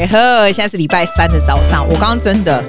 [0.00, 1.86] 家好，现在是礼拜三的早上。
[1.86, 2.64] 我刚刚真的，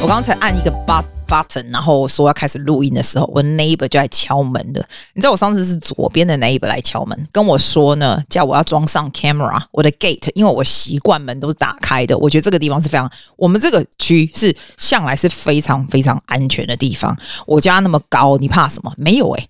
[0.00, 4.80] 我刚才按一个 but button，然后说要开始录音的时候，我的 neighbor 就在敲门的。
[5.12, 12.16] 你知道我上次是左边的 neighbor 来敲门，跟我说呢，叫我要装上 camera，我的 gate，因为我习惯门都是打开的。
[12.16, 17.16] 我觉得这个地方是非常，我们这个区是向来是非常非常安全的地方。
[17.44, 18.92] 我家那么高，你怕什么？
[18.96, 19.48] 没有诶、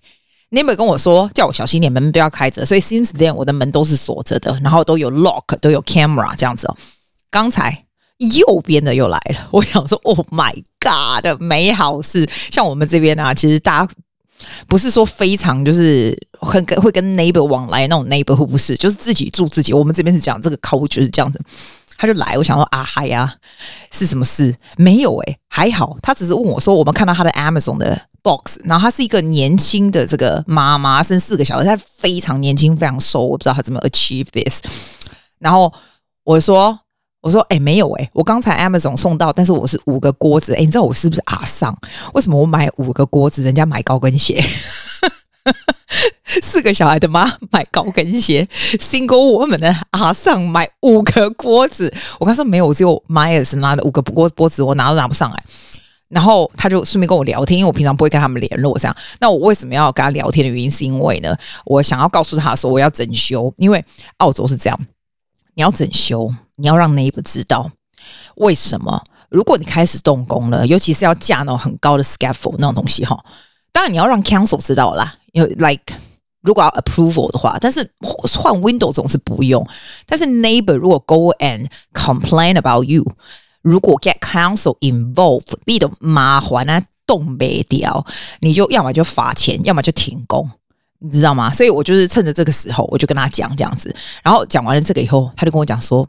[0.49, 2.65] neighbor 跟我说，叫我小心点，门不要开着。
[2.65, 6.75] 所以 since then 我的门都是锁着的，然后都有 lock，都有 camera 这样子哦。
[7.31, 7.85] 刚才
[8.17, 12.29] 右边的又来了， 我想说，Oh my God 的美好事。
[12.51, 13.93] 像我们这边啊，其实大家
[14.67, 19.71] 不是说非常就是很跟会跟 neighbor 往来那种 neighbor，不是，就是自己住自己。
[19.73, 21.41] 我们这边是讲这个 code 就是这样子。
[21.97, 23.35] 他就来，我想说啊嗨呀，
[23.91, 24.55] 是什么事？
[24.77, 25.97] 没有诶、还好。
[26.01, 34.61] 他只是问我说，我们看到他的 Amazon 的 box，然后他是一个年轻的这个妈妈，生四个小孩，他非常年轻，非常瘦，我不知道他怎么 achieve this。
[35.39, 35.73] 然后
[36.25, 36.79] 我说。
[37.21, 40.53] 我说：“哎、没有哎、我刚才 Amazon 送到，但是我是五个锅子。
[40.53, 41.77] 哎、你知道我是不是阿桑？
[42.13, 44.41] 为什么我买五个锅子，人家买高跟鞋？
[46.41, 48.47] 四个小孩的妈买高跟鞋
[48.79, 51.93] ，Single woman 的阿桑买五个锅子。
[52.19, 55.43] 我刚说没有，只有 Myers 拿了五个锅锅子，我拿都拿不上来。
[56.07, 58.95] 然后他就顺便跟我聊天，因为我平常不会跟他们联络这样。
[59.19, 63.83] 那我为什么要跟他聊天的原因，是因为呢，我想要告诉他说我要整修，因为
[64.17, 64.79] 澳洲是这样。”
[65.55, 67.69] 你要整修，你要让 neighbor 知道
[68.35, 69.03] 为什么。
[69.29, 73.23] 如果你开始动工了，尤其是要架那种很高的 scaffold 那种东西哈，
[73.71, 75.13] 当然你要让 council 知道啦。
[75.33, 75.93] 因为 like
[76.41, 79.63] 如果要 approval 的话，但是换 window 总是不用。
[80.07, 83.05] 但是 neighbor 如果 go and complain about you，
[83.61, 88.03] 如果 get council involved，你的麻烦啊，动没掉，
[88.39, 90.49] 你就要么就罚钱，要么就停工。
[91.01, 91.49] 你知道吗？
[91.49, 93.93] 所以我就是趁着这个时候，我就跟他讲这样子。
[94.21, 96.05] 然后讲完了这个以后，他就跟我讲说，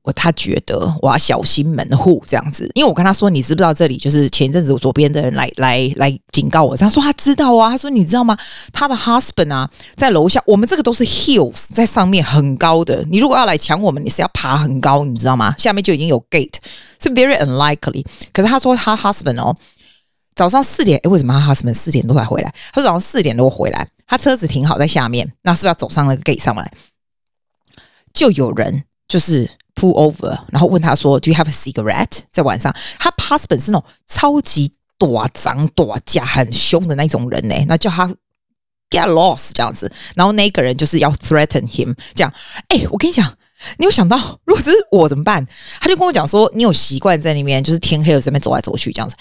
[0.00, 2.70] 我他觉得我要小心门户这样子。
[2.74, 6.74] 因为我跟他说，你知不知道这里就是前一阵子我左边的人来来来警告我。
[6.74, 7.68] 他说他知道啊。
[7.68, 8.34] 他说你知道吗？
[8.72, 10.42] 他的 husband 啊，在楼下。
[10.46, 13.04] 我们这个都是 hills，在上面很高的。
[13.10, 15.54] 你如果要来抢我们，你是要爬很高，你知道吗？
[15.58, 16.54] 下面就已经有 gate，
[16.98, 18.02] 是 very unlikely。
[18.32, 19.54] 可是他说他 husband 哦。
[20.36, 22.54] 早上四点，诶，为什么他什么四点多才回来？
[22.72, 26.70] 他早上四点多回来，他车子停好在下面，那是不是要走上那个 gate 上来？
[28.12, 38.06] 就有人就是 pull over，然后问他说：“Do you have a cigarette？” 在晚上，他 husband 是那种超级短脏短架很凶的那种人呢，那叫他
[38.90, 42.30] get lost 这样子，然后那个人就是要 threaten him，这样。
[42.68, 43.36] 诶，我跟你讲，
[43.78, 45.46] 你有想到如果这是我怎么办？
[45.80, 49.16] 他就跟我讲说：“你有习惯在那边，就是天黑了在那边走来走去这样子。”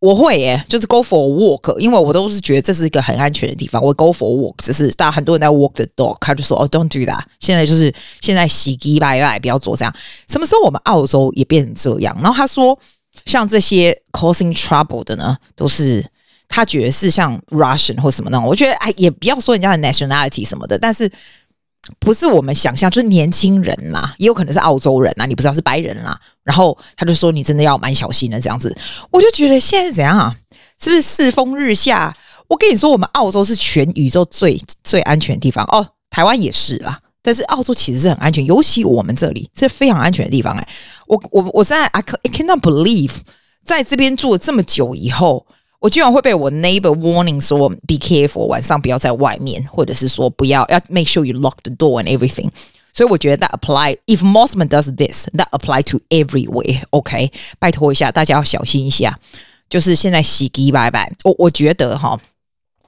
[0.00, 3.82] 我会耶，就是 go for a walk，因为我都是觉得这是一个很安全的地方。
[3.82, 7.20] 我 go for a walk，只是大家很多人在 walk the dog，他就说哦，don't do that。
[7.40, 9.94] 现在就是现在洗机拜拜，不要做这样。
[10.28, 12.14] 什么时候我们澳洲也变成这样？
[12.20, 12.78] 然后他说，
[13.24, 16.04] 像这些 causing trouble 的呢，都是
[16.48, 18.46] 他觉得是像 Russian 或什么那种。
[18.46, 21.10] 我觉得哎，也不要说人家的 nationality 什么的，但是。
[21.98, 26.18] 不是我们想象，就是年轻人啦，也有可能是澳洲人呐，你不知道是白人啦。
[26.42, 28.74] 然后他就说：“你真的要蛮小心的这样子。”
[29.10, 30.34] 我就觉得现在是怎样啊？
[30.78, 32.16] 是不是世风日下？
[32.48, 36.98] 我跟你说，我们澳洲是全宇宙最最安全的地方哦，台湾也是啦。
[37.22, 40.68] 但是澳洲其实是很安全，尤其我们这里是非常安全的地方哎。
[41.06, 43.12] 我我我在 I cannot believe
[43.64, 45.46] 在这边住了这么久以后。
[45.84, 52.48] 我居然会被我 neighbor warning 说 be careful，晚上不要在外面，或者是说不要要 make sure you lock the door and everything。
[52.94, 56.84] 所以我觉得 that apply if Mosman does this that apply to everywhere。
[56.88, 59.20] OK，拜托一下，大家要小心一下。
[59.68, 62.18] 就是现在洗机拜拜，我我觉得哈，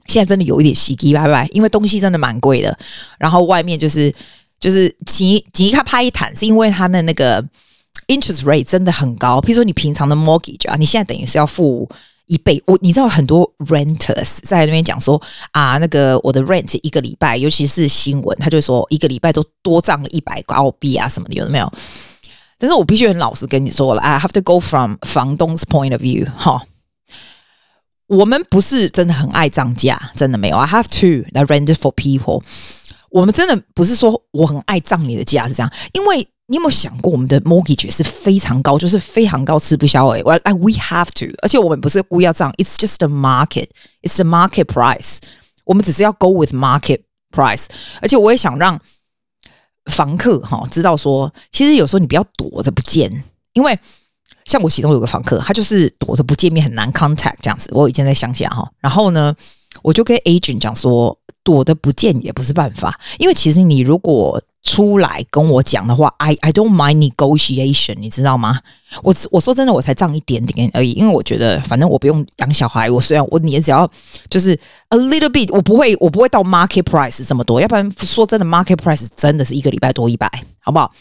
[0.07, 2.75] 现在真的有一点洗机拜拜，因为东西真的蛮贵的。
[3.19, 4.11] 然后外面就是
[4.59, 7.43] 就是吉吉卡拍一坦，是因为他的那个
[8.07, 9.39] interest rate 真的很高。
[9.39, 11.87] 譬如说你平常的 mortgage 啊，你现在等于是要付。
[12.27, 21.71] 一倍，我你知道很多 renters 在那边讲说啊，那个我的 rent 一个礼拜，尤其是新闻，他就说一个礼拜都多涨了一百个澳币啊什么的，有没有？
[22.57, 26.63] 但是我必须很老实跟你说了，I have to go from 房东 's point of view 哈，
[28.07, 30.57] 我们不是真的很爱涨价，真的没有。
[30.57, 32.43] I have to I rent for people，
[33.09, 36.27] 我们真的不是说我很爱涨你的价是这样，因为。
[36.49, 40.21] 你有没有想过，我们的 mortgage 是非常高，就是非常高，吃不消哎。
[40.21, 45.17] Well, we have to，而且我们不是故意要这样，It's just the market，It's the market price。
[45.65, 47.01] 我们只是要 go with market
[47.31, 47.65] price。
[48.01, 48.79] 而且我也想让
[49.91, 53.11] 房客哈知道说，其实有时候你不要躲着不见，
[53.51, 53.77] 因为
[54.45, 57.69] 像我其中有个房客，他就是躲着不见面，很难 contact 这样子。
[57.73, 59.35] 我以前在乡下哈，然后呢，
[59.83, 68.59] 我就跟 agent 讲说，躲着不见也不是办法，因为其实你如果出来跟我讲的话，I I don't mind negotiation，你知道吗？
[69.01, 73.89] 我我说真的，我才涨一点点而已，因为我觉得反正我不用养小孩，我虽然我你只要
[74.29, 74.51] 就是
[74.89, 80.29] a little bit，我不会我不会到 market price 这么多，要不然说真的 market price 真的是一个礼拜多一百，
[80.59, 80.91] 好不好？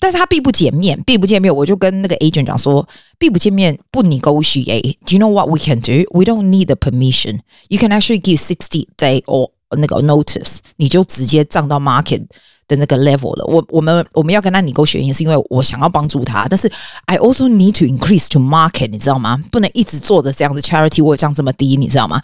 [0.00, 4.96] 但是他避不见面，避不见面，我就跟那个 agent 讲说，避不见面不 negotiate。
[5.04, 6.04] Do you know what we can do?
[6.10, 7.40] We don't need permission.
[7.68, 12.24] You can actually give sixty day or 那个 notice，你就直接涨到 market
[12.66, 13.44] 的那个 level 了。
[13.46, 16.70] 我我们我们要跟他 negotiate，是因为我想要帮助他，但是
[17.06, 19.42] I also need to increase to market，你知道吗？
[19.50, 22.20] 不能一直做的这样子 charity 我涨这么低，你知道吗？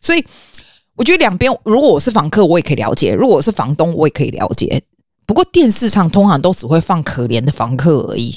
[0.00, 0.24] 所以
[0.94, 4.82] 我觉得两边，如果我是房客，我也可以了解；如果我是房东，我也可以了解。
[5.26, 8.34] 不过电视上通常都只会放可怜的房客而已，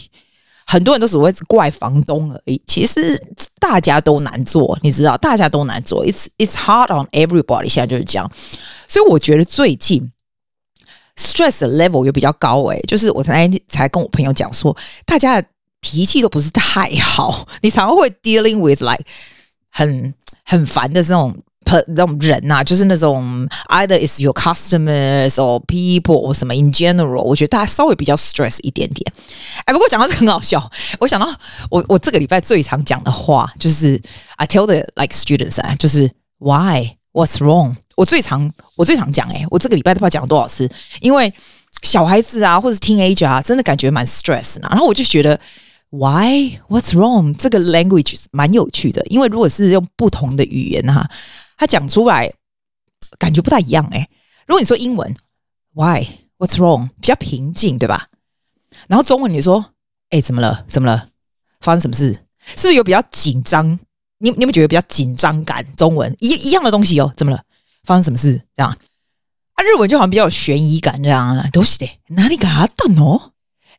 [0.71, 2.61] 很多人都只会怪房东而已。
[2.67, 3.19] 其实
[3.59, 6.05] 大家都难做，你知道，大家都难做。
[6.05, 7.67] It's it's hard on everybody。
[7.67, 8.31] 现在就是这样，
[8.87, 10.11] 所以我觉得最近
[11.15, 12.61] stress level 又比较高。
[12.65, 14.77] 诶，就是我才才跟我朋友讲说，
[15.07, 15.47] 大家的
[15.79, 19.03] 脾气都不是太好，你常常会 dealing with like
[19.71, 20.13] 很
[20.45, 21.35] 很烦的这种。
[21.87, 29.11] 那种人呐、啊，就是那种 either is your customers or people or 什么 in general，我觉得大家稍微比较 stress 一点点。
[29.65, 31.29] 哎，不过讲到这很好笑，我想到
[31.69, 34.01] 我我这个礼拜最常讲的话就是
[34.37, 37.75] I tell the like students 啊，就是 why what's wrong。
[37.95, 40.69] 我最常我最常讲哎、我这个礼拜都不知道讲了多少次，
[41.01, 41.33] 因为
[41.81, 44.57] 小孩子啊或者 teenager 啊，真的感觉蛮 stress。
[44.61, 45.39] 然后我就觉得
[45.90, 51.10] why what's wrong 这个 language 蛮有趣的，因为如果是用不同的语言哈、啊。
[51.56, 52.32] 他讲出来
[53.16, 54.08] 感觉不太一样哎。
[54.46, 55.14] 如果你说英文，
[55.72, 56.04] Why?
[56.36, 56.88] What's wrong?
[57.00, 58.08] 比较平静，对吧？
[58.88, 59.72] 然后中文你说，
[60.10, 60.64] 哎，怎么了？
[60.68, 61.08] 怎么了？
[61.60, 62.12] 发生什么事？
[62.56, 63.78] 是不是有比较紧张？
[64.18, 65.64] 你你有没有觉得比较紧张感？
[65.76, 67.44] 中文一一样的东西哦，怎么了？
[67.84, 68.42] 发生什么事？
[68.56, 69.62] 这样啊？
[69.62, 71.48] 日文就好像比较有悬疑感，这样啊？
[71.52, 71.98] どうして？
[72.08, 72.68] 哪里が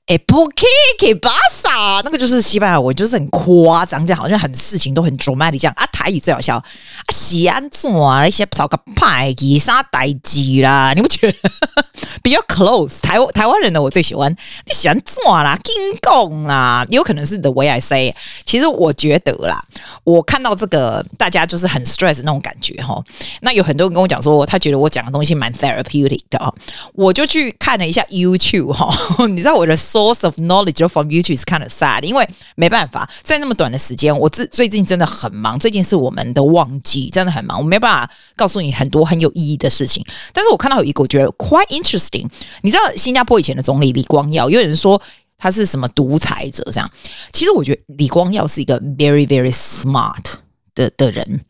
[0.07, 0.19] あったの？
[0.19, 0.68] 哎，por qué?
[1.00, 2.01] ¿Qué pasa？
[2.03, 5.86] 那个就是西班牙文，就是很夸张，这样好像很事情都很 dramatic 这样啊。
[5.88, 6.63] 台语最好笑啊，
[7.12, 8.27] 是安怎啊？
[8.27, 10.94] 一些讨个派给啥代志啦？
[10.94, 11.38] 你不觉得
[12.21, 13.00] 比较 close？
[13.01, 14.31] 台湾台湾人的我最喜欢，
[14.65, 15.57] 你喜欢怎啦？
[15.63, 16.86] 金贡啦？
[16.92, 18.13] 有可能是 the way I say。
[18.44, 19.63] 其实我觉得啦，
[20.03, 23.03] 我看到这个大家就是很 stress 那种感觉哈。
[23.42, 26.53] 那有很多人跟我讲说，他觉得我讲的东西蛮 therapeutic 的，
[26.94, 29.25] 我就去看了一下 YouTube 哈。
[29.25, 40.04] 你知道我的 Source of knowledge from YouTube is kind of sad，因为没办法在那么短的时间，我最最近真的很忙，最近是我们的旺季，真的很忙，我没办法告诉你很多很有意义的事情。
[40.32, 42.26] 但是我看到有一个我觉得 quite interesting，
[42.62, 45.00] 你知道新加坡以前的总理李光耀，有人说
[45.37, 46.90] 他是什么独裁者这样，
[47.32, 50.34] 其实我觉得李光耀是一个 very very smart
[50.75, 51.40] 的的人，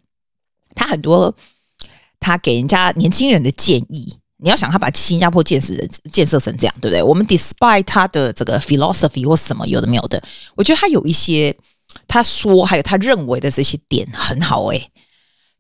[0.74, 1.34] 他很多
[2.18, 4.16] 他给人家年轻人的建议。
[4.42, 5.74] 你要想他把新加坡建设
[6.10, 7.02] 建设成这样，对不对？
[7.02, 10.22] 我们 despite 他的这个 philosophy 或什么有的没有的，
[10.54, 11.54] 我觉得他有一些
[12.08, 14.90] 他说还有他认为的这些点很好诶。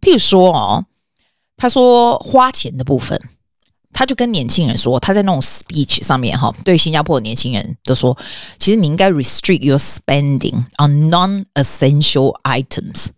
[0.00, 0.86] 譬如说哦，
[1.56, 3.20] 他说花钱的部分，
[3.92, 8.16] 他就跟年轻人说，他在那种 speech 上面哈，对新加坡的年轻人都说，
[8.58, 13.08] 其实你应该 restrict your spending on non-essential items。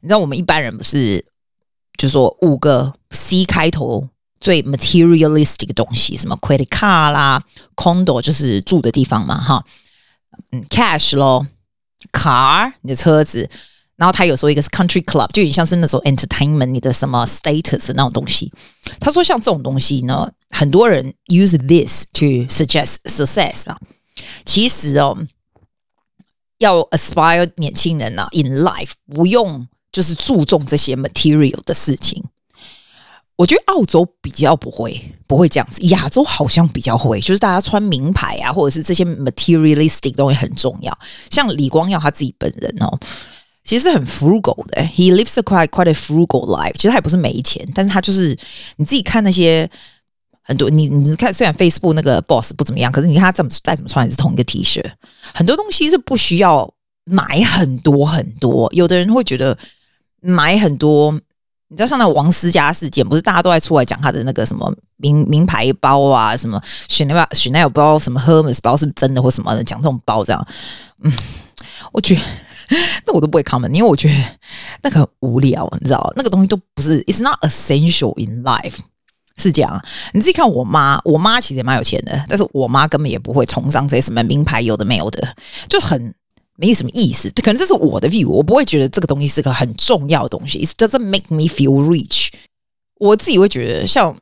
[0.00, 1.24] 你知道我们一般人不是
[1.96, 4.08] 就说五个 C 开头。
[4.40, 7.42] 最 materialistic 的东西，什么 credit card 啦
[7.74, 9.64] ，condo 就是住的地方嘛，哈，
[10.52, 11.46] 嗯，cash 咯
[12.12, 13.48] ，car 你的车子，
[13.96, 18.52] 然后他有时候一个是 country club，就有点像是那种 entertainment，你的什么 status 那种东西。
[19.00, 23.76] 他说像这种东西呢，很多人 use this to suggest success 啊，
[24.44, 25.18] 其实哦，
[26.58, 32.24] 要 aspire 年轻人啊 in life 不用就是注重这些 material 的事情。
[33.38, 35.80] 我觉得澳洲比较不会，不会这样子。
[35.86, 40.98] 亚洲好像比较会，就是大家穿名牌啊，或者是这些 materialistic 东西很重要。
[41.30, 42.98] 像李光耀他自己本人哦，
[43.62, 46.72] 其实很 frugal 的，he lives a quite quite a frugal life。
[46.72, 48.36] 其实他也不是没钱，但是他就是
[48.74, 49.70] 你自己看那些
[50.42, 54.84] 很多，你你看虽然 Facebook 那个 boss 不怎么样，可是你看他怎么再怎么穿也是同一个 T 恤。
[55.32, 56.68] 很多东西是不需要
[57.04, 59.56] 买很多很多，有的人会觉得
[60.20, 61.20] 买很多。
[61.70, 66.58] 你知道像那王思佳事件，不是大家都在出来讲他的那个什么名名牌包啊，什么
[66.88, 70.46] Chanel Chanel 包，什么 Hermes 包是不是真的或什么的，讲这种包这样，
[71.02, 71.12] 嗯，
[71.92, 72.20] 我觉得
[73.04, 74.14] 那我都不会 comment，因为我觉得
[74.82, 78.78] 那个很无聊，你知道，那个东西都不是，It's not essential in life，
[79.36, 79.78] 是这样。
[80.14, 85.36] 你自己看我妈，我妈其实也蛮有钱的，但是我妈根本也不会崇尚这些什么名牌，有的没有的，
[85.68, 86.14] 就很。
[86.60, 90.58] 没什么意思，可能这是我的 view，我不会觉得这个东西是个很重要的东西。
[90.66, 92.30] It doesn't make me feel rich。
[92.96, 94.16] 我自己会觉得，像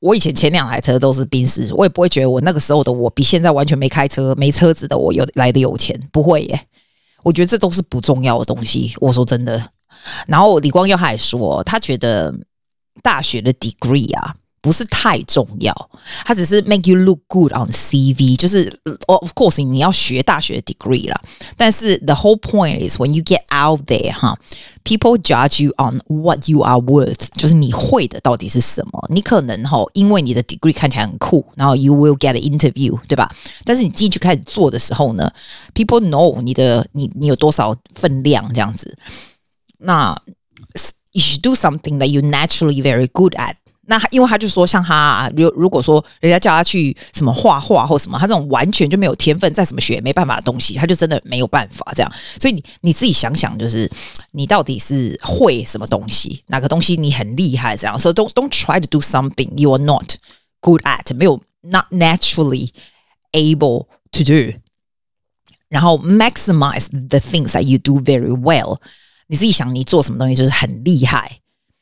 [0.00, 6.66] 我以前前两台车都是宾士，我也不会觉得我那个时候的我比现在完全没开车、没车子的我有来的有钱，不会耶。
[7.24, 8.94] 我觉得这都是不重要的东西。
[8.98, 9.70] 我说真的。
[10.26, 12.34] 然后李光耀还说，他觉得
[13.02, 14.34] 大学的 degree 啊。
[14.61, 15.73] 不是太重要，
[16.25, 18.67] 它只是 make you look good on CV，就是
[19.05, 21.21] of course 你要学大学 degree 啦，
[21.55, 24.37] 但是 the whole point is when you get out there 哈，
[24.83, 29.07] people judge you on what you are worth，就是你会的到底是什么？
[29.09, 33.33] 你可能哈，因为你的 degree 看起来很酷，然后 you will get an interview，对吧？
[33.63, 35.31] 但是你进去开始做的时候呢，
[35.73, 38.97] people know 你的你你有多少分量这样子，
[39.77, 40.19] 那
[41.13, 43.55] you should do something that you naturally very good at。
[43.86, 52.12] 那因为他就说，像他如如果说人家叫他去什么画画或什么，他这种完全就没有天分，再怎么学也没办法的东西，他就真的没有办法这样。
[52.40, 53.90] 所以你你自己想想，就是
[54.30, 57.98] 你到底是会什么东西，哪个东西你很厉害这样。
[57.98, 60.14] So don't don't try to do something you are not
[60.60, 62.70] good at，没有 not naturally
[63.32, 64.58] able to do。
[65.68, 68.78] 然后 maximize the things that you do very well。
[69.26, 71.40] 你自己想，你做什么东西就是很厉害。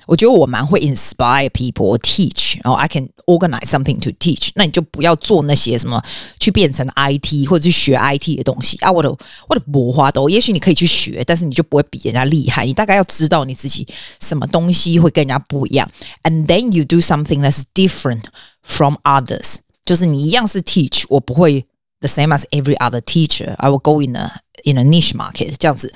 [0.10, 4.50] 我觉得我蛮会 inspire people teach，然后 I can organize something to teach。
[4.54, 6.00] 那你就不要做那些什么
[6.40, 8.92] 去变成 IT 或者去学 IT 的东西啊！
[8.92, 9.10] 我的
[9.48, 12.66] 我的魔花都，也许你可以去学，但是你就不会比人家厉害。
[12.66, 13.88] 你大概要知道你自己
[14.22, 15.90] 什么东西会跟人家不一样，
[16.22, 18.26] and then you do something that's different
[18.62, 19.56] from others。
[19.84, 21.66] 就是你一样是 teach，我不会
[22.02, 24.32] the same as every other teacher。I will go in a
[24.66, 25.92] in a niche market，这样子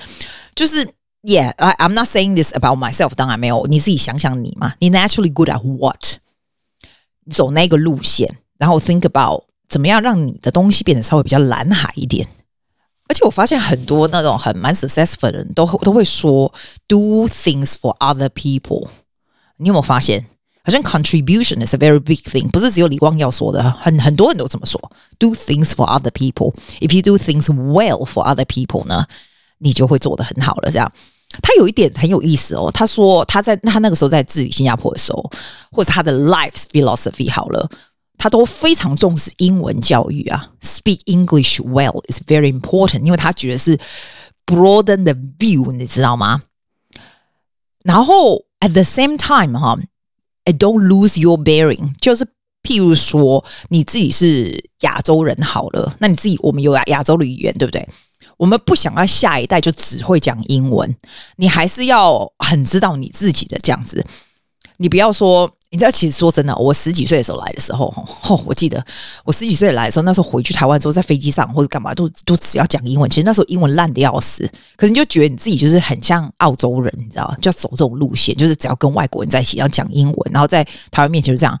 [0.56, 0.88] 就是。
[1.24, 3.14] Yeah, I, I'm not saying this about myself.
[3.14, 4.74] 当然没有，你自己想想你嘛。
[4.78, 6.18] 你 naturally good at what？
[7.30, 12.26] 走那个路线，然后 think about 怎么样让你的东西变得稍微比较蓝海一点。
[13.06, 16.52] 而且我发现很多那种很蛮 successful 的人都都会说
[16.88, 18.88] do things for other people。
[19.58, 20.24] 你有没有发现？
[20.62, 24.80] 好像 contribution is a very big thing，不是只有李光耀说的，很很多人都这么说。
[25.18, 26.54] Do things for other people.
[26.80, 29.06] If you do things well for other people 呢，
[29.58, 30.70] 你就会做得很好了。
[30.70, 30.92] 这样。
[31.41, 35.31] 他有一点很有意思哦，他说他在他那个时候在治理新加坡的时候，
[35.71, 37.69] 或者他的 life philosophy 好了，
[38.17, 43.77] 他都非常重视英文教育啊，speak English well is very important，因为他觉得是
[44.45, 46.43] broaden the view，你知道吗？
[47.83, 49.77] 然后 at the same time 哈
[50.45, 52.25] ，I don't lose your bearing，就是
[52.63, 57.87] 譬如说你自己是亚洲人好了，那你自己我们有亚亚洲的语言，对不对？
[58.37, 60.95] 我们不想要下一代就只会讲英文，
[61.37, 64.05] 你还是要很知道你自己的这样子。
[64.77, 68.85] 你不要说，你知道，其实说真的，我十几岁的时候来的时候，吼， 我记得
[69.23, 73.09] 我十几岁来的时候，那时候回去台湾之后，在飞机上或者干嘛，都都只要讲英文。
[73.09, 80.61] 其实那时候英文烂的要死，可是你就觉得你自己就是很像澳洲人，你知道，就要走这种路线，就是只要跟外国人在一起要讲英文，然后在
[80.91, 81.57] 台湾面前就这样。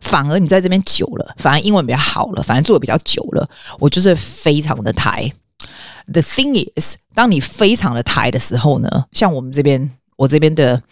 [0.00, 5.32] 反而你在这边久了，反而英文比较好了，反而做的比较久了，我就是非常的台。
[6.06, 10.82] The thing is，当你非常的抬的时候呢，像我们这边，我这边的，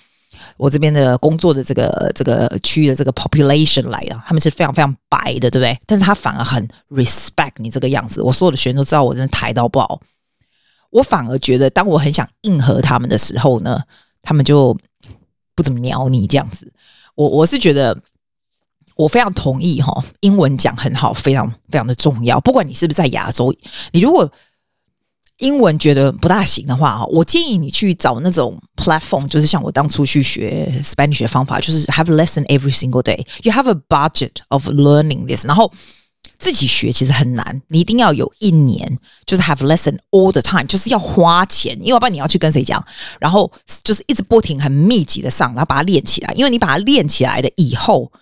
[0.56, 5.78] 我这边的工作的这个这个区域的这个 population 来了，他们是非常非常白的，对不对？
[5.86, 8.22] 但是他反而很 respect 你这个样子。
[8.22, 10.00] 我所有的学生都知道我真的抬到爆。
[10.90, 13.80] 我反而觉得，当我很想应和他们的时候呢，
[14.22, 14.76] 他们就
[15.54, 16.72] 不怎么鸟你这样子。
[17.14, 17.96] 我我是觉得，
[18.96, 22.40] 我非常同意哈，英文讲很好，非常非常的重要。
[22.40, 23.54] 不管你是不是在亚洲，
[23.92, 24.28] 你如果
[25.40, 33.18] 英文觉得不大行的话，我建议你去找那种 platform，就是像我当初去学 Spanish 的方法，就是 have lesson every single day.
[33.42, 35.72] You have a budget of learning this，然后
[36.38, 42.84] 自己学其实很难，你一定要有一年就是 have lesson all the time，就是要花钱，因为不然你要去跟谁讲，
[43.18, 43.50] 然后
[43.82, 48.12] 就是一直不停很密集的上，然后把它练起来，因为你把它练起来的以后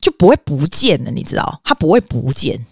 [0.00, 2.66] 就不会不见了，你知道，它不会不见。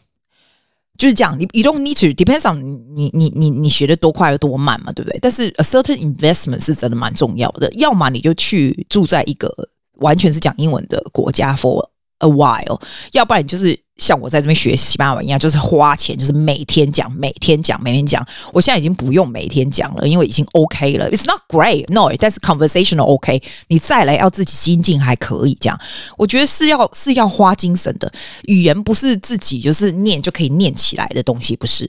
[1.00, 2.62] 就是这样，你 you don't need to depends on
[2.94, 5.18] 你你你你学的多快有多慢嘛，对不对？
[5.20, 7.72] 但是 a certain investment 是真的蛮重要的。
[7.72, 9.50] 要么你就去住在一个
[9.94, 11.88] 完全是讲英文的国家 for
[12.18, 12.78] a while，
[13.12, 13.80] 要不然你就是。
[14.00, 18.26] 像我在这边学西班牙文一样，就是花钱，就是每天讲，每天讲，每天讲。
[18.50, 21.10] 我现在已经不用每天讲了，因为已经 OK 了。
[21.10, 23.42] It's not great, no，但是 conversational OK。
[23.68, 25.78] 你再来要自己精进还可以这样。
[26.16, 28.10] 我觉得是要是要花精神的，
[28.46, 31.88] 语言不是自己就是念就可以念起来的东西，不是。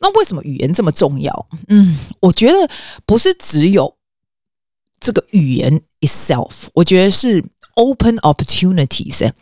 [0.00, 1.46] 那为什么语言这么重要？
[1.68, 2.68] 嗯，我觉得
[3.06, 3.94] 不是只有
[4.98, 7.44] 这个语言 itself，我觉得是。
[7.74, 9.32] Open opportunities，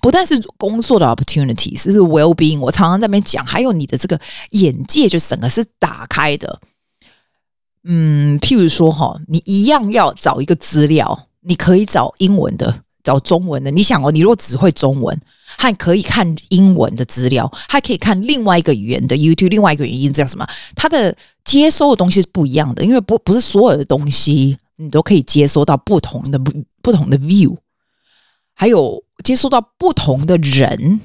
[0.00, 2.60] 不但是工作的 opportunities，是 well being。
[2.60, 4.20] 我常常在那边讲，还有你的这个
[4.50, 6.60] 眼界，就整个是打开的。
[7.82, 13.70] 嗯，譬如说哈，你一样要找一个资料，你可以找英文的，找中文的。
[13.70, 15.18] 你想哦，你如果只会中文，
[15.56, 20.46] 还可以看英文的资料，还可以看另外一个语言的 YouTube，另外一个语言叫什么？
[20.76, 27.56] 它的接收的东西是不一样的，因为不不是所有的东西你都可以接收到不同的不不同的 view，
[28.60, 31.00] 还有接触到不同的人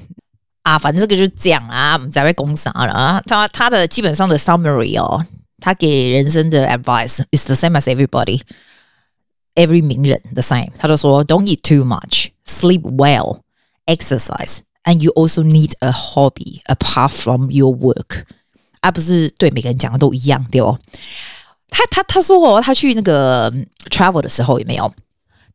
[0.62, 0.78] 啊。
[0.78, 3.22] 反正这个就是讲啊，我们在外公啥了啊？
[3.26, 5.24] 他他的基本上的 summary 哦，
[5.58, 8.42] 他给人生的 advice is the same as everybody。
[9.54, 13.38] Every 名人 the same，他就说：Don't eat too much, sleep well,
[13.86, 18.24] exercise, and you also need a hobby apart from your work。
[18.82, 20.78] 而不是对每个人讲的都一样，对哦。
[21.70, 23.50] 他他他说哦，他去那个
[23.88, 24.92] travel 的时候有没有？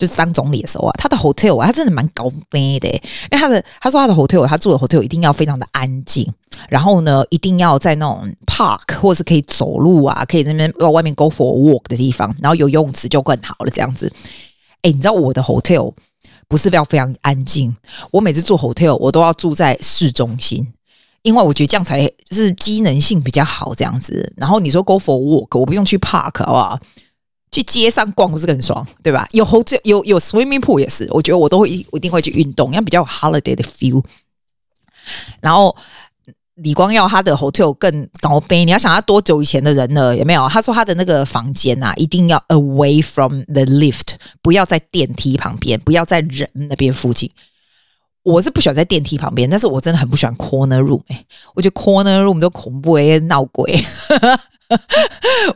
[0.01, 6.27] 就是当总理的时候啊，他的 hotel 啊，他真的蛮高级的，因为他的他说他的 hotel，他住的 hotel 一定要非常的安静，
[6.69, 14.11] 然后呢，一定要在那种 park 或是可以走路啊，可以在那边外面 go for a walk 的地方，然后有游泳池就更好了，这样子。
[14.81, 15.93] 哎，你知道我的 hotel
[16.47, 17.75] 不是要非常安静，
[18.09, 20.67] 我每次住 hotel 我都要住在市中心，
[21.21, 24.33] 因为我觉得这样才就是机能性比较好，这样子。
[24.35, 26.79] 然后你说 go for walk，我不用去 park 好不好？
[27.51, 29.27] 去街上逛不是更爽，对吧？
[29.31, 34.03] 有 hotel 有有 swimming pool 也是，我觉得我都会我一定会去运动，要比较有 holiday 的 feel。
[35.41, 35.75] 然后
[36.55, 40.15] 李光耀他的 hotel 更高杯，你要想他多久以前的人了？
[40.15, 40.47] 有没有？
[40.47, 47.29] 他说他的那个房间啊，一定要 away from the lift，不要在电梯旁边，不要在人那边附近。
[48.23, 53.83] 我是不喜欢在电梯旁边，但是我真的很不喜欢 corner room，哎，我觉得 corner room 都恐怖诶，闹鬼。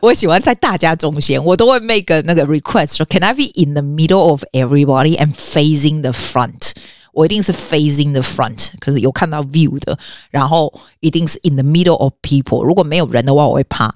[0.00, 6.12] 我喜欢在大家中间，我都会 make 那个 request 说，Can I be in the middle of everybody and facing the
[6.12, 6.72] front？
[7.12, 9.98] 我一定是 facing the front，可是有看到 view 的，
[10.30, 10.70] 然后
[11.00, 12.62] 一定是 in the middle of people。
[12.62, 13.94] 如果没有人的话，我会怕。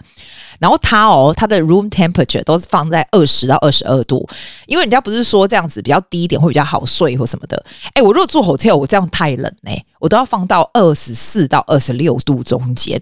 [0.58, 4.26] 然后他哦，他的 room temperature 都是放在二十到二十二度，
[4.66, 7.62] 因为人家不是说这样子比较低一点会比较好睡或什么的。
[7.92, 13.00] 哎，我如果住 hotel，我这样太冷哎、我都要放到二十四到二十六度中间。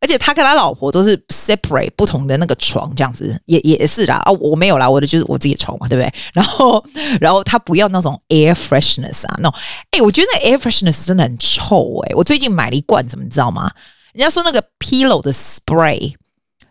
[0.00, 6.12] 而且他跟他老婆都是 separate 不同的那个床，这样子也也是啦啊，我没有啦，我的就是我自己的床嘛，对不对？
[6.32, 6.84] 然后，
[7.20, 9.58] 然后他不要那种 air freshness 啊，那种
[9.90, 13.70] 哎，我觉得那 air freshness 真的很臭哎、我最近买了一罐，怎么你知道吗？
[14.12, 16.14] 人家说那个 pillow 的 spray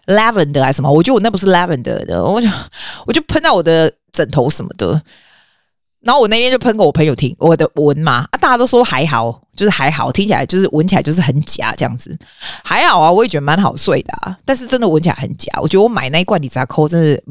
[0.05, 0.89] lavender 还是什么？
[0.89, 2.47] 我觉得我那不是 lavender 的，我就
[3.05, 5.01] 我就喷到我的枕头什么的。
[6.01, 12.17] 然后我那天就喷给我朋友听，我的闻嘛啊，大家都说还好，就是还好，听起来就是闻起来就是很假这样子，
[12.63, 15.51] 还好啊，我也觉得蛮好睡的啊，但是真的闻起来很假。
[15.59, 17.21] 我觉得我买那一罐李扎扣真是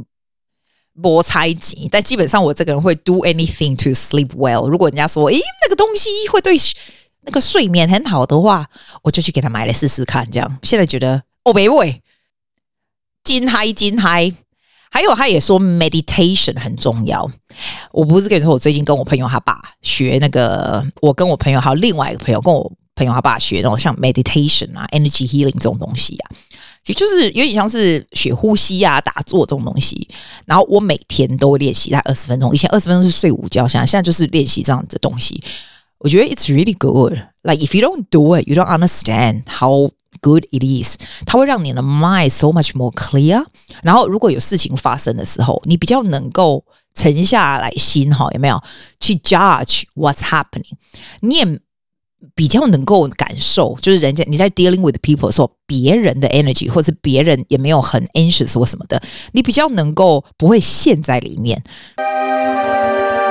[0.93, 4.69] 没猜忌，但基本上我这个人会 do anything to sleep well。
[4.69, 6.57] 如果人家说，诶，那个东西会对
[7.23, 8.67] 那个睡眠很好的话，
[9.03, 10.29] 我就去给他买来试试看。
[10.31, 12.03] 这样现在觉得哦，没味，
[13.23, 14.35] 金嗨金嗨。
[14.91, 17.31] 还有，他也说 meditation 很重要。
[17.93, 26.31] 我不是跟你说，我最近跟我朋友他爸学那个，我跟我朋友还有另外一个朋友跟我朋友他爸学那种像 meditation 啊，energy healing 这种东西啊，
[26.83, 30.09] 其实就是有点像是学呼吸啊、打坐这种东西。
[30.45, 32.55] 然后我每天都会练习，大概二十分钟。
[32.55, 35.43] 以前二十分钟是睡午觉，现在现在就是练习这样子的东西。
[35.99, 37.15] 我觉得 it's really good.
[37.43, 39.91] Like if you don't do it, you don't understand how
[40.22, 43.44] good it is，它会让你的 mind so much more clear。
[43.84, 46.64] 然后，如果有事情发生的时候，你比较能够
[46.94, 48.62] 沉下来心哈，有没有
[49.00, 50.74] 去 judge what's happening？
[51.22, 51.60] 你也
[52.36, 61.64] 比较能够感受，就是人家你在 dealing with people 的时候，别人的 energy，或者是别人也没有很 anxious 或什么的，你比较能够不会陷在里面。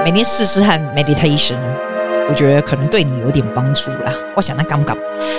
[0.05, 1.94] 每天试试看 meditation。
[2.29, 4.13] 我觉得可能对你有点帮助啦。
[4.37, 4.97] 我想那刚刚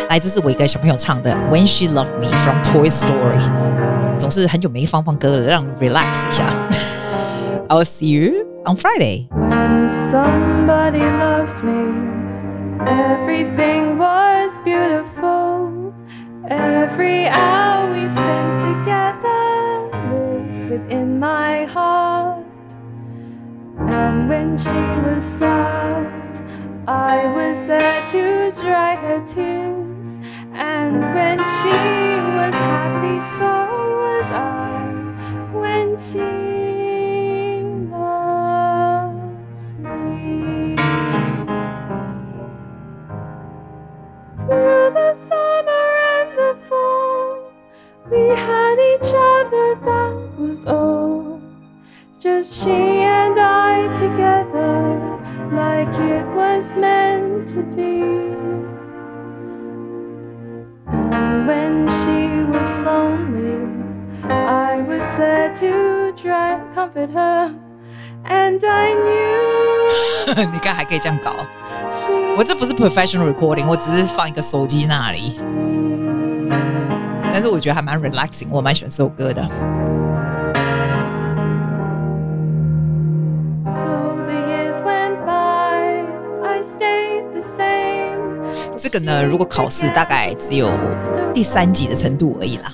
[0.10, 6.46] 来自是我一个小朋友唱的《When She Loved Me》from Toy Story，总是很久没放放歌了，让 relax 一下。
[7.70, 9.30] I'll see you on Friday.
[9.30, 11.96] When somebody loved me,
[12.86, 15.94] everything was beautiful.
[16.50, 22.44] Every hour we spent together lives within my heart.
[23.88, 26.08] And when she was sad.
[26.89, 30.21] I was there to dry her tears,
[30.53, 31.69] and when she
[32.39, 33.51] was happy, so
[33.99, 34.93] was I.
[35.53, 40.77] When she loves me,
[44.39, 47.51] through the summer and the fall,
[48.09, 51.41] we had each other, that was all.
[52.17, 55.06] Just she and I together
[55.52, 58.36] like it was meant to be.
[60.88, 63.68] And when she was lonely,
[64.30, 67.52] I was there to try and comfort her,
[68.26, 70.52] and I knew.
[70.52, 71.34] 你看还可以这样搞，
[72.38, 75.40] 我这不是 professional recording，我只是放一个手机那里，
[77.34, 79.46] 但是我觉得还蛮 relaxing，我蛮喜欢这首歌的。
[88.77, 90.71] 这个呢，如果考试大概只有
[91.33, 92.73] 第三级的程度而已啦。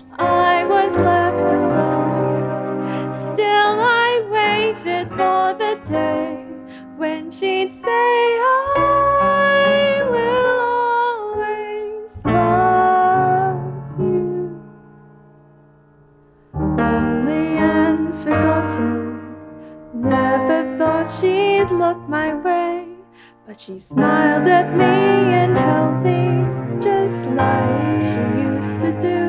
[23.53, 26.47] But she smiled at me and held me
[26.81, 29.21] just like she used to do,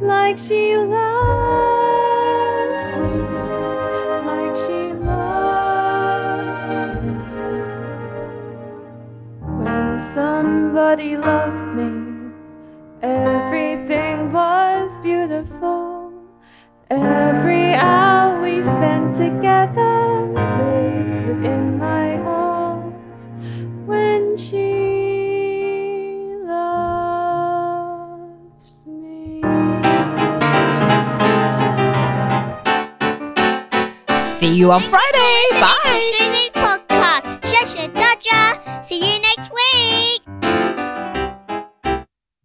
[0.00, 0.98] like she loved
[2.98, 3.14] me,
[4.26, 7.14] like she loves me.
[9.62, 11.59] When somebody loves
[34.78, 36.79] you next.